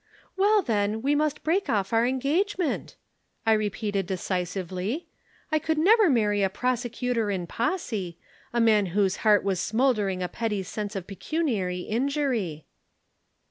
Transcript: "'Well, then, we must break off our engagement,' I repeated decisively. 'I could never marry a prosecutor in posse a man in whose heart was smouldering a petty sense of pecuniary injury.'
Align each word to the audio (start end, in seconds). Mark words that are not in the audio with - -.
"'Well, 0.35 0.63
then, 0.63 1.03
we 1.03 1.13
must 1.13 1.43
break 1.43 1.69
off 1.69 1.93
our 1.93 2.07
engagement,' 2.07 2.95
I 3.45 3.53
repeated 3.53 4.07
decisively. 4.07 5.05
'I 5.51 5.59
could 5.59 5.77
never 5.77 6.09
marry 6.09 6.41
a 6.41 6.49
prosecutor 6.49 7.29
in 7.29 7.45
posse 7.45 8.17
a 8.51 8.59
man 8.59 8.87
in 8.87 8.91
whose 8.93 9.17
heart 9.17 9.43
was 9.43 9.59
smouldering 9.59 10.23
a 10.23 10.27
petty 10.27 10.63
sense 10.63 10.95
of 10.95 11.05
pecuniary 11.05 11.81
injury.' 11.81 12.65